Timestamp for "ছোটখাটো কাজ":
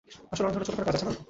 0.69-0.95